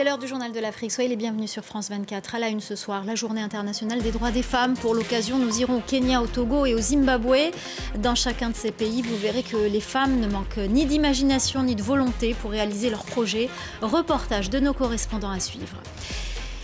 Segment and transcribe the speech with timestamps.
[0.00, 0.92] C'est l'heure du journal de l'Afrique.
[0.92, 2.36] Soyez les bienvenus sur France 24.
[2.36, 4.74] À la une ce soir, la journée internationale des droits des femmes.
[4.74, 7.50] Pour l'occasion, nous irons au Kenya, au Togo et au Zimbabwe.
[7.98, 11.74] Dans chacun de ces pays, vous verrez que les femmes ne manquent ni d'imagination ni
[11.74, 13.50] de volonté pour réaliser leurs projets.
[13.82, 15.76] Reportage de nos correspondants à suivre.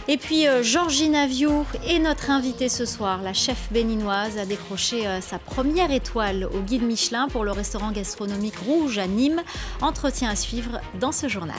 [0.09, 3.23] Et puis euh, Georgina Navio est notre invitée ce soir.
[3.23, 7.91] La chef béninoise a décroché euh, sa première étoile au guide Michelin pour le restaurant
[7.91, 9.43] gastronomique Rouge à Nîmes.
[9.81, 11.57] Entretien à suivre dans ce journal.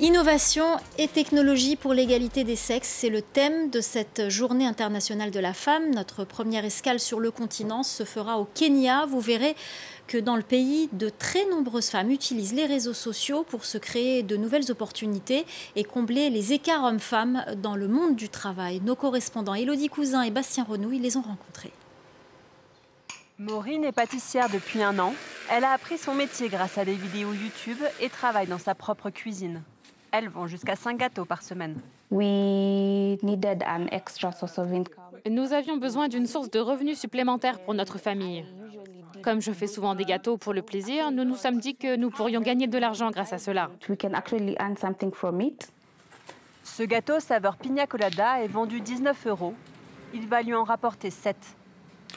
[0.00, 0.64] Innovation
[0.96, 5.52] et technologie pour l'égalité des sexes, c'est le thème de cette journée internationale de la
[5.52, 5.90] femme.
[5.94, 9.04] Notre première escale sur le continent se fera au Kenya.
[9.04, 9.54] Vous verrez
[10.10, 14.24] que dans le pays, de très nombreuses femmes utilisent les réseaux sociaux pour se créer
[14.24, 15.46] de nouvelles opportunités
[15.76, 18.80] et combler les écarts hommes-femmes dans le monde du travail.
[18.84, 21.70] Nos correspondants Elodie Cousin et Bastien Renouille les ont rencontrés.
[23.38, 25.14] Maureen est pâtissière depuis un an.
[25.48, 29.10] Elle a appris son métier grâce à des vidéos YouTube et travaille dans sa propre
[29.10, 29.62] cuisine.
[30.10, 31.80] Elles vont jusqu'à 5 gâteaux par semaine.
[35.30, 38.44] Nous avions besoin d'une source de revenus supplémentaires pour notre famille.
[39.22, 42.10] Comme je fais souvent des gâteaux pour le plaisir, nous nous sommes dit que nous
[42.10, 43.70] pourrions gagner de l'argent grâce à cela.
[46.62, 49.54] Ce gâteau saveur pina colada est vendu 19 euros.
[50.14, 51.36] Il va lui en rapporter 7.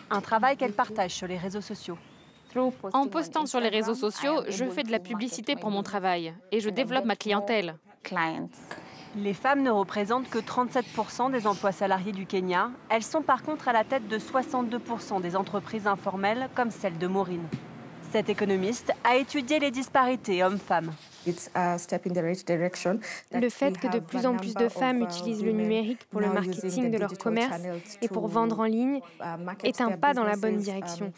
[0.10, 1.98] Un travail qu'elle partage sur les réseaux sociaux.
[2.94, 6.60] En postant sur les réseaux sociaux, je fais de la publicité pour mon travail et
[6.60, 7.76] je développe ma clientèle.
[9.16, 12.72] Les femmes ne représentent que 37% des emplois salariés du Kenya.
[12.90, 17.06] Elles sont par contre à la tête de 62% des entreprises informelles comme celle de
[17.06, 17.44] Maureen.
[18.12, 20.94] Cet économiste a étudié les disparités hommes-femmes.
[21.26, 21.34] Le
[23.50, 26.92] fait que de plus en plus de femmes uh, utilisent le numérique pour le marketing
[26.92, 27.62] de leur commerce
[28.02, 29.24] et pour vendre en ligne uh,
[29.64, 31.14] est un pas dans la bonne um, direction.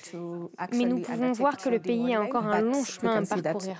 [0.71, 3.79] Mais nous pouvons voir que le pays a encore un long chemin à parcourir.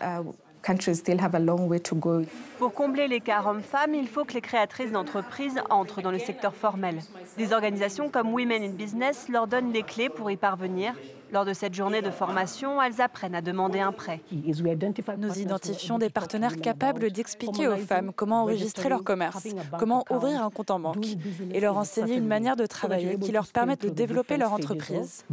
[2.57, 6.99] Pour combler l'écart homme-femme, il faut que les créatrices d'entreprises entrent dans le secteur formel.
[7.37, 10.93] Des organisations comme Women in Business leur donnent les clés pour y parvenir.
[11.31, 14.21] Lors de cette journée de formation, elles apprennent à demander un prêt.
[14.31, 20.49] Nous identifions des partenaires capables d'expliquer aux femmes comment enregistrer leur commerce, comment ouvrir un
[20.49, 21.05] compte en banque
[21.53, 25.25] et leur enseigner une manière de travailler qui leur permette de développer leur entreprise.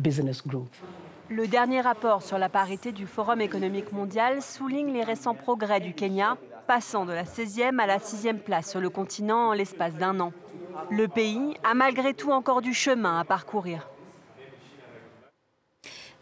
[1.29, 5.95] Le dernier rapport sur la parité du Forum économique mondial souligne les récents progrès du
[5.95, 10.21] Kenya, passant de la 16e à la 6e place sur le continent en l'espace d'un
[10.21, 10.33] an.
[10.91, 13.89] Le pays a malgré tout encore du chemin à parcourir.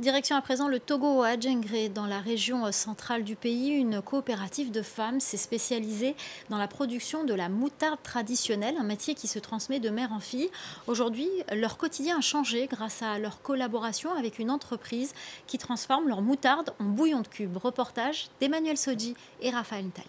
[0.00, 3.69] Direction à présent le Togo à Djengré, dans la région centrale du pays.
[3.69, 6.16] Une coopérative de femmes s'est spécialisée
[6.49, 10.19] dans la production de la moutarde traditionnelle, un métier qui se transmet de mère en
[10.19, 10.49] fille.
[10.87, 15.12] Aujourd'hui, leur quotidien a changé grâce à leur collaboration avec une entreprise
[15.47, 17.59] qui transforme leur moutarde en bouillon de cube.
[17.59, 20.09] Reportage d'Emmanuel Soji et Raphaël Ntali.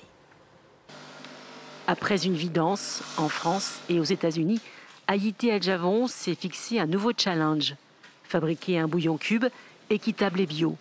[1.87, 4.61] Après une vie dense en France et aux États-Unis,
[5.07, 7.75] Haïti El Javon s'est fixé un nouveau challenge
[8.31, 9.45] fabriquer un bouillon cube
[9.91, 10.75] équitable et bio.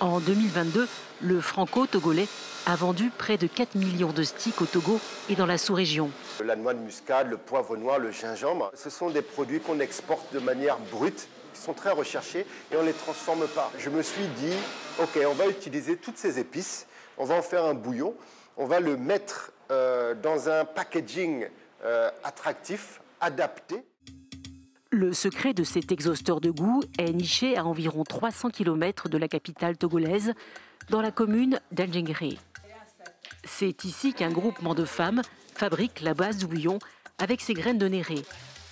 [0.00, 0.88] En 2022,
[1.22, 2.28] le franco-togolais
[2.66, 5.00] a vendu près de 4 millions de sticks au Togo
[5.30, 6.10] et dans la sous-région.
[6.44, 10.34] La noix de muscade, le poivre noir, le gingembre, ce sont des produits qu'on exporte
[10.34, 13.70] de manière brute, qui sont très recherchés et on ne les transforme pas.
[13.78, 14.54] Je me suis dit,
[15.00, 18.14] ok, on va utiliser toutes ces épices, on va en faire un bouillon,
[18.56, 21.46] on va le mettre euh, dans un packaging
[21.84, 23.82] euh, attractif, adapté.
[24.90, 29.26] Le secret de cet exhausteur de goût est niché à environ 300 km de la
[29.26, 30.32] capitale togolaise,
[30.90, 32.38] dans la commune d'Algengré.
[33.44, 35.22] C'est ici qu'un groupement de femmes
[35.54, 36.78] fabrique la base du bouillon
[37.18, 38.22] avec ses graines de néré,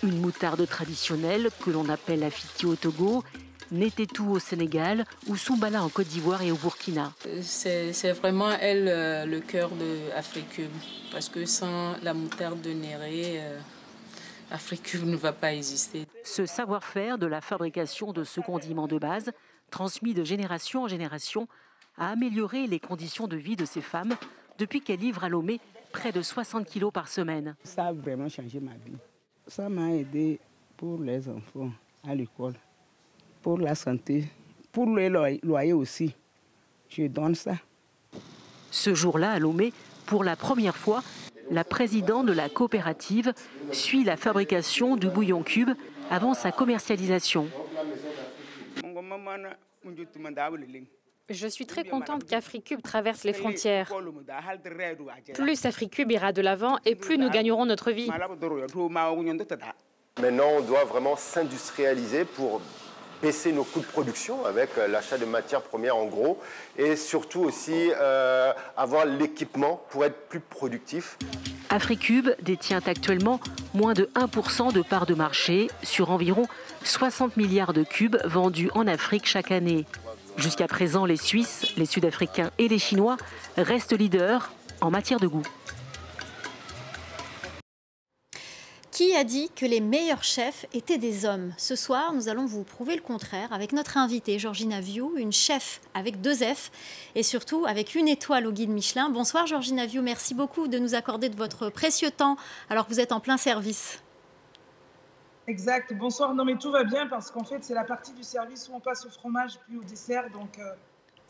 [0.03, 3.23] une moutarde traditionnelle que l'on appelle afiti au Togo,
[3.71, 7.11] Netetou au Sénégal ou Soumbala en Côte d'Ivoire et au Burkina.
[7.41, 10.71] C'est vraiment elle euh, le cœur de Africube
[11.11, 13.59] parce que sans la moutarde de néré, euh,
[14.51, 16.04] Afrique ne va pas exister.
[16.25, 19.31] Ce savoir-faire de la fabrication de ce condiment de base,
[19.69, 21.47] transmis de génération en génération,
[21.99, 24.15] a amélioré les conditions de vie de ces femmes
[24.57, 25.59] depuis qu'elles livrent à Lomé
[25.91, 27.55] près de 60 kilos par semaine.
[27.63, 28.97] Ça a vraiment changé ma vie.
[29.45, 30.39] Ça m'a aidé
[30.75, 31.69] pour les enfants
[32.03, 32.55] à l'école,
[33.43, 34.27] pour la santé,
[34.71, 36.11] pour le loyer aussi.
[36.89, 37.53] Je donne ça.
[38.71, 39.73] Ce jour-là, à Lomé,
[40.07, 41.03] pour la première fois,
[41.51, 43.31] la présidente de la coopérative
[43.71, 45.69] suit la fabrication du bouillon cube
[46.09, 47.47] avant sa commercialisation.
[51.29, 53.91] Je suis très contente qu'AfriCube traverse les frontières.
[55.33, 58.09] Plus AfriCube ira de l'avant et plus nous gagnerons notre vie.
[60.21, 62.61] Maintenant, on doit vraiment s'industrialiser pour
[63.21, 66.39] baisser nos coûts de production avec euh, l'achat de matières premières en gros
[66.77, 71.17] et surtout aussi euh, avoir l'équipement pour être plus productif.
[71.69, 73.39] Africube détient actuellement
[73.73, 76.47] moins de 1% de part de marché sur environ
[76.83, 79.85] 60 milliards de cubes vendus en Afrique chaque année.
[80.37, 83.17] Jusqu'à présent, les Suisses, les Sud-Africains et les Chinois
[83.57, 84.51] restent leaders
[84.81, 85.43] en matière de goût.
[88.95, 91.51] Qui a dit que les meilleurs chefs étaient des hommes?
[91.57, 95.81] Ce soir, nous allons vous prouver le contraire avec notre invitée Georgina Vieux, une chef
[95.93, 96.71] avec deux F
[97.13, 99.09] et surtout avec une étoile au guide Michelin.
[99.09, 102.37] Bonsoir Georgina Vieux, merci beaucoup de nous accorder de votre précieux temps
[102.69, 104.01] alors que vous êtes en plein service.
[105.45, 105.93] Exact.
[105.93, 106.33] Bonsoir.
[106.33, 108.79] Non, mais tout va bien parce qu'en fait, c'est la partie du service où on
[108.79, 110.29] passe au fromage puis au dessert.
[110.29, 110.71] Donc, euh,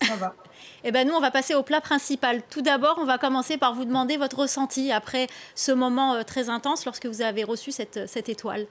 [0.01, 0.35] ça va.
[0.83, 2.41] eh bien, nous, on va passer au plat principal.
[2.49, 6.49] Tout d'abord, on va commencer par vous demander votre ressenti après ce moment euh, très
[6.49, 8.67] intense lorsque vous avez reçu cette, cette étoile.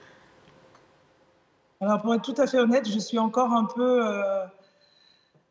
[1.81, 4.05] Alors, pour être tout à fait honnête, je suis encore un peu.
[4.07, 4.45] Euh,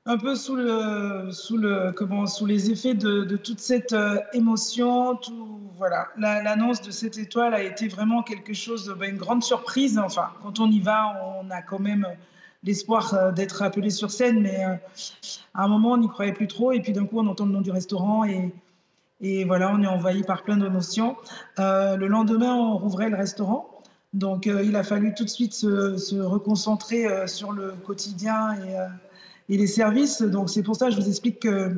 [0.07, 4.19] un peu sous, le, sous, le, comment, sous les effets de, de toute cette euh,
[4.35, 5.17] émotion.
[5.17, 6.09] Tout, voilà.
[6.19, 9.99] L'annonce de cette étoile a été vraiment quelque chose, ben, une grande surprise.
[9.99, 12.07] Enfin, quand on y va, on a quand même
[12.65, 14.75] l'espoir euh, d'être appelé sur scène, mais euh,
[15.55, 16.73] à un moment, on n'y croyait plus trop.
[16.73, 18.53] Et puis d'un coup, on entend le nom du restaurant et,
[19.21, 21.17] et voilà, on est envahi par plein d'émotions.
[21.59, 23.71] le lendemain, on rouvrait le restaurant.
[24.13, 28.77] Donc, il a fallu tout de suite se, se reconcentrer sur le quotidien et
[29.49, 30.23] et les services.
[30.23, 31.77] Donc c'est pour ça que je vous explique que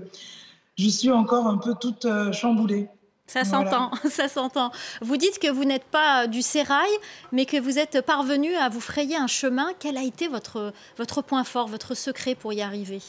[0.76, 2.88] je suis encore un peu toute euh, chamboulée.
[3.26, 4.70] Ça s'entend, ça s'entend.
[5.00, 6.90] Vous dites que vous n'êtes pas du sérail,
[7.32, 9.68] mais que vous êtes parvenu à vous frayer un chemin.
[9.78, 13.00] Quel a été votre, votre point fort, votre secret pour y arriver?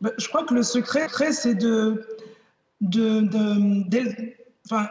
[0.00, 2.06] Ben, Je crois que le secret, c'est de,
[2.80, 4.34] de, de,
[4.66, 4.88] enfin,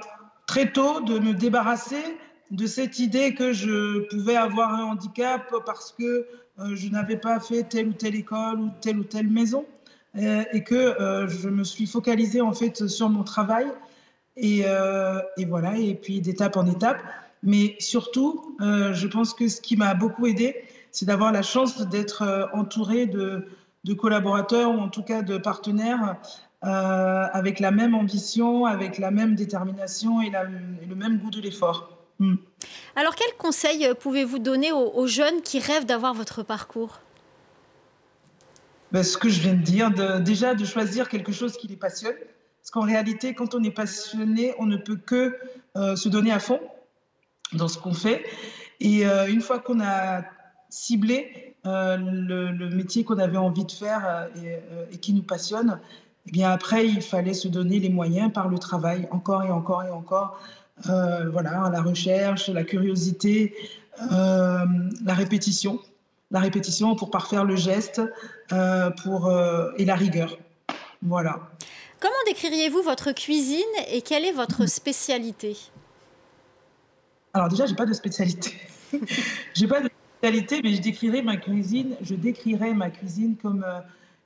[0.48, 2.04] très tôt de me débarrasser
[2.52, 6.04] de cette idée que je pouvais avoir un handicap parce que
[6.60, 9.81] euh, je n'avais pas fait telle ou telle école ou telle ou telle maison euh,
[10.16, 13.68] et que euh, je me suis focalisée en fait sur mon travail
[14.38, 17.02] et, et voilà et puis d'étape en étape.
[17.44, 20.56] Mais surtout, je pense que ce qui m'a beaucoup aidé,
[20.92, 23.48] c'est d'avoir la chance d'être entourée de,
[23.98, 26.16] collaborateurs ou en tout cas de partenaires
[26.62, 30.32] avec la même ambition, avec la même détermination et,
[30.88, 31.90] le même goût de l'effort.
[32.22, 32.36] Hmm.
[32.96, 37.00] Alors, quel conseil euh, pouvez-vous donner aux, jeunes qui rêvent d'avoir votre parcours?
[38.92, 39.92] Ben, Ce que je viens de dire,
[40.22, 42.16] déjà de choisir quelque chose qui les passionne.
[42.62, 45.36] Parce qu'en réalité, quand on est passionné, on ne peut que
[45.76, 46.60] euh, se donner à fond
[47.54, 48.24] dans ce qu'on fait.
[48.80, 50.24] Et euh, une fois qu'on a
[50.70, 54.30] ciblé le, métier qu'on avait envie de faire
[54.92, 55.80] et, qui nous passionne,
[56.28, 59.84] eh bien après, il fallait se donner les moyens par le travail, encore et encore
[59.84, 60.40] et encore,
[60.90, 63.54] euh, voilà, la recherche, la curiosité,
[64.12, 64.66] euh,
[65.04, 65.80] la répétition,
[66.32, 68.02] la répétition pour parfaire le geste
[68.52, 69.32] euh, pour,
[69.78, 70.38] et la rigueur.
[71.02, 71.40] Voilà.
[72.00, 73.62] Comment décririez-vous votre cuisine
[73.92, 75.58] et quelle est votre spécialité?
[77.34, 78.54] Alors déjà, j'ai pas de spécialité.
[79.54, 81.96] j'ai pas de spécialité, mais je décrirais ma cuisine.
[82.02, 83.66] Je décrirais ma cuisine comme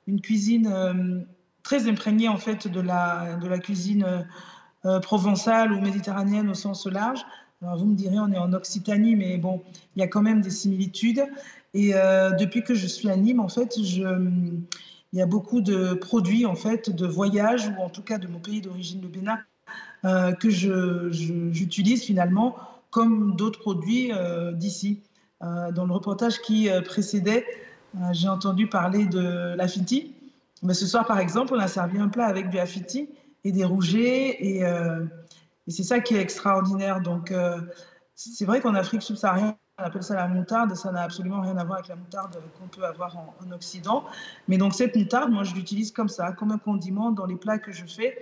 [0.06, 1.26] une cuisine
[1.62, 4.24] très imprégnée en fait de la de la cuisine
[4.86, 7.24] euh, provençale ou méditerranéenne au sens large.
[7.60, 9.62] Alors vous me direz, on est en Occitanie, mais bon,
[9.96, 11.24] il y a quand même des similitudes.
[11.76, 14.62] Et euh, depuis que je suis à Nîmes, en fait, il
[15.12, 18.38] y a beaucoup de produits, en fait, de voyage, ou en tout cas de mon
[18.38, 19.38] pays d'origine, le Bénin,
[20.04, 22.56] euh, que j'utilise finalement
[22.90, 24.10] comme d'autres produits
[24.54, 25.02] d'ici.
[25.40, 27.44] dans le reportage qui précédait,
[28.12, 30.14] j'ai entendu parler de l'afiti.
[30.62, 33.08] Mais ce soir, par exemple, on a servi un plat avec du afiti
[33.44, 34.38] et des rougets.
[34.62, 35.04] Euh,
[35.66, 37.00] et, c'est ça qui est extraordinaire.
[37.00, 37.60] Donc, euh,
[38.14, 40.74] c'est vrai qu'en Afrique subsaharienne, on appelle ça la moutarde.
[40.74, 44.04] Ça n'a absolument rien à voir avec la moutarde qu'on peut avoir en, Occident.
[44.48, 47.58] Mais donc, cette moutarde, moi, je l'utilise comme ça, comme un condiment dans les plats
[47.58, 48.16] que je fais.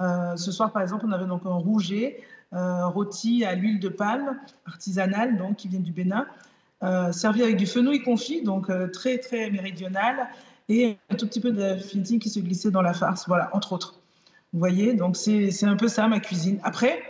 [0.00, 4.36] Euh, ce soir, par exemple, on avait donc un rouget rôti à l'huile de palme
[4.66, 6.26] artisanale, donc qui vient du Bénin,
[7.12, 10.28] servi avec du fenouil confit, donc très très méridional,
[10.68, 13.72] et un tout petit peu de fiti qui se glissait dans la farce, voilà, entre
[13.72, 14.00] autres.
[14.52, 16.58] Vous voyez, donc c'est un peu ça ma cuisine.
[16.64, 17.00] Après,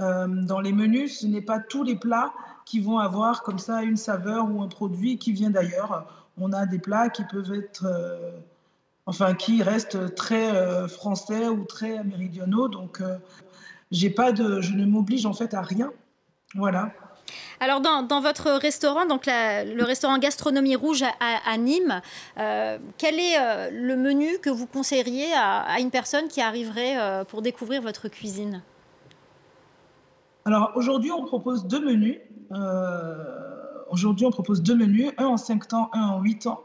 [0.00, 2.32] euh, dans les menus, ce n'est pas tous les plats
[2.66, 6.06] qui vont avoir comme ça une saveur ou un produit qui vient d'ailleurs.
[6.38, 8.32] On a des plats qui peuvent être, euh,
[9.06, 12.68] enfin, qui restent très euh, français ou très méridionaux.
[12.68, 13.00] Donc,
[13.90, 15.90] j'ai pas de, je ne m'oblige en fait à rien.
[16.54, 16.92] Voilà.
[17.60, 22.00] Alors, dans, votre restaurant, donc le restaurant Gastronomie Rouge à, Nîmes,
[22.38, 27.24] euh, quel est euh, le menu que vous conseilleriez à, une personne qui arriverait euh,
[27.24, 28.62] pour découvrir votre cuisine?
[30.44, 32.18] Alors, aujourd'hui, on propose deux menus.
[33.90, 36.62] Aujourd'hui, on propose deux menus, un en 5 temps, un en 8 temps.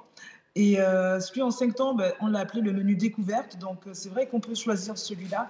[0.56, 3.58] Et celui en 5 temps, ben, on l'a appelé le menu découverte.
[3.60, 5.50] Donc, c'est vrai qu'on peut choisir celui-là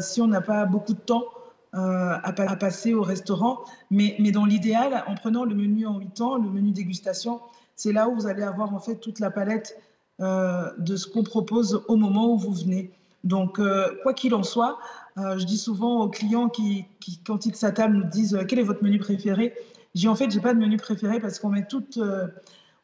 [0.00, 1.24] si on n'a pas beaucoup de temps
[1.72, 3.60] à, passer au restaurant.
[3.90, 7.40] Mais, mais dans l'idéal, en prenant le menu en 8 temps, le menu dégustation,
[7.74, 9.78] c'est là où vous allez avoir en fait toute la palette
[10.20, 12.92] de ce qu'on propose au moment où vous venez.
[13.26, 13.60] Donc,
[14.02, 14.78] quoi qu'il en soit,
[15.16, 16.86] je dis souvent aux clients qui,
[17.26, 19.52] quand ils s'attablent, nous disent quel est votre menu préféré?
[19.96, 22.26] J'ai en fait, j'ai pas de menu préféré parce qu'on met toute, euh,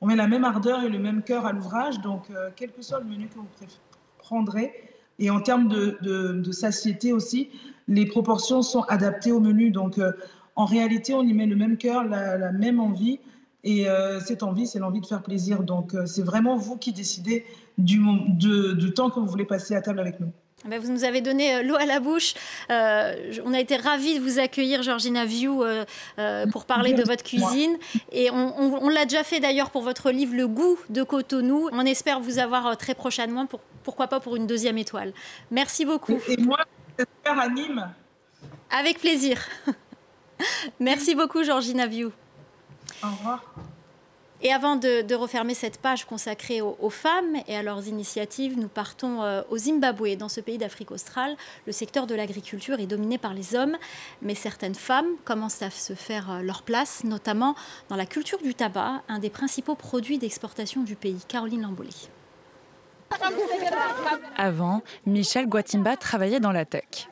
[0.01, 2.01] on met la même ardeur et le même cœur à l'ouvrage.
[2.01, 3.47] Donc, euh, quel que soit le menu que vous
[4.17, 4.73] prendrez,
[5.19, 7.51] et en termes de, satiété aussi,
[7.87, 9.71] les proportions sont adaptées au menu.
[9.71, 10.13] Donc, euh,
[10.57, 13.21] en réalité, on y met le même cœur, la, même envie.
[13.65, 13.87] Et
[14.25, 15.63] cette envie, c'est l'envie de faire plaisir.
[15.63, 17.45] Donc, c'est vraiment vous qui décidez
[17.79, 20.33] du, du temps que vous voulez passer à table avec nous.
[20.65, 22.35] Eh ben, vous nous avez donné euh, l'eau à la bouche.
[22.71, 25.85] Euh, on a été ravis de vous accueillir, Georgina View, euh,
[26.53, 27.77] pour parler de votre cuisine.
[28.13, 31.69] Et on, l'a déjà fait d'ailleurs pour votre livre Le goût de Cotonou.
[31.73, 35.13] On espère vous avoir très prochainement, pour, pourquoi pas pour une deuxième étoile.
[35.51, 36.19] Merci beaucoup.
[36.29, 36.59] Et moi,
[36.97, 37.89] j'espère à Nîmes.
[38.71, 39.39] Avec plaisir.
[40.81, 42.13] Merci beaucoup, Georgina View.
[43.03, 43.43] Au revoir.
[44.45, 49.23] Et avant de, refermer cette page consacrée aux, femmes et à leurs initiatives, nous partons
[49.23, 50.17] euh, au Zimbabwe.
[50.17, 53.77] Dans ce pays d'Afrique australe, le secteur de l'agriculture est dominé par les hommes,
[54.21, 57.55] mais certaines femmes commencent à se faire euh, leur place, notamment
[57.89, 61.21] dans la culture du tabac, un des principaux produits d'exportation du pays.
[61.29, 62.09] Caroline Lamboli.
[64.37, 67.09] Avant, Michelle Guatimba travaillait dans la tech.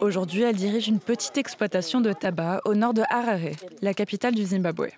[0.00, 4.44] Aujourd'hui, elle dirige une petite exploitation de tabac au nord de Harare, la capitale du
[4.44, 4.88] Zimbabwe.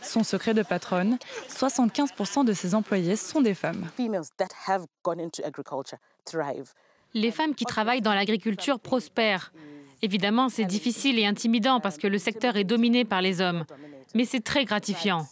[0.00, 1.18] Son secret de patronne,
[1.50, 3.86] 75% de ses employés sont des femmes.
[7.14, 9.52] Les femmes qui travaillent dans l'agriculture prospèrent.
[10.02, 13.64] Évidemment, c'est difficile et intimidant parce que le secteur est dominé par les hommes,
[14.14, 15.26] mais c'est très gratifiant.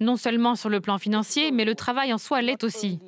[0.00, 2.98] Non seulement sur le plan financier, mais le travail en soi l'est aussi.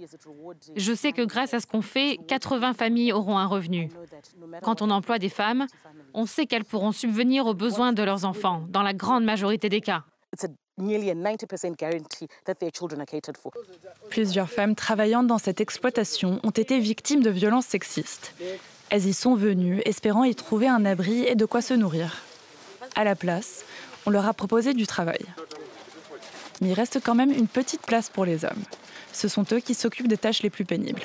[0.76, 3.90] Je sais que grâce à ce qu'on fait, 80 familles auront un revenu.
[4.62, 5.66] Quand on emploie des femmes,
[6.14, 9.80] on sait qu'elles pourront subvenir aux besoins de leurs enfants, dans la grande majorité des
[9.80, 10.04] cas.
[14.10, 18.34] Plusieurs femmes travaillant dans cette exploitation ont été victimes de violences sexistes.
[18.90, 22.22] Elles y sont venues espérant y trouver un abri et de quoi se nourrir.
[22.94, 23.64] À la place,
[24.06, 25.20] on leur a proposé du travail.
[26.60, 28.62] Mais il reste quand même une petite place pour les hommes.
[29.12, 31.02] Ce sont eux qui s'occupent des tâches les plus pénibles.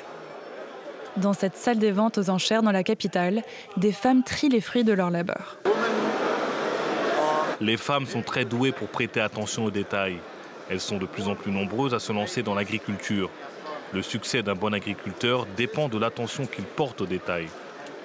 [1.16, 3.42] Dans cette salle des ventes aux enchères dans la capitale,
[3.76, 5.58] des femmes trient les fruits de leur labeur.
[7.60, 10.18] Les femmes sont très douées pour prêter attention aux détails.
[10.68, 13.30] Elles sont de plus en plus nombreuses à se lancer dans l'agriculture.
[13.92, 17.48] Le succès d'un bon agriculteur dépend de l'attention qu'il porte aux détails.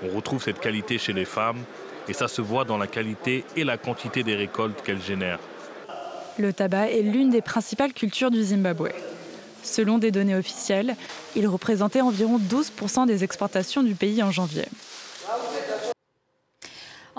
[0.03, 1.63] On retrouve cette qualité chez les femmes
[2.08, 5.39] et ça se voit dans la qualité et la quantité des récoltes qu'elles génèrent.
[6.39, 8.91] Le tabac est l'une des principales cultures du Zimbabwe.
[9.62, 10.96] Selon des données officielles,
[11.36, 14.63] il représentait environ 12% des exportations du pays en janvier.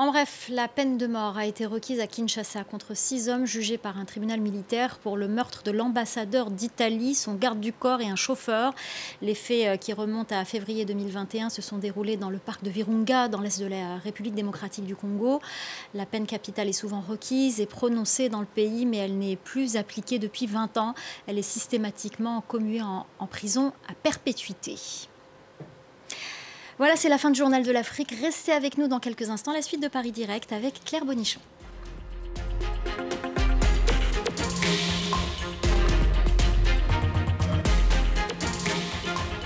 [0.00, 3.76] En bref, la peine de mort a été requise à Kinshasa contre six hommes jugés
[3.76, 8.07] par un tribunal militaire pour le meurtre de l'ambassadeur d'Italie, son garde du corps et
[8.07, 8.75] un chauffeur.
[9.21, 12.71] Les faits euh, qui remontent à février 2021 se sont déroulés dans le parc de
[12.71, 15.42] Virunga, dans l'est de la République démocratique du Congo.
[15.92, 19.76] La peine capitale est souvent requise et prononcée dans le pays, mais elle n'est plus
[19.76, 20.95] appliquée depuis 20 ans.
[21.26, 24.78] Elle est systématiquement commuée en, en prison à perpétuité.
[26.80, 28.14] Voilà, c'est la fin du journal de l'Afrique.
[28.22, 29.52] Restez avec nous dans quelques instants.
[29.52, 31.38] La suite de Paris Direct avec Claire Bonichon.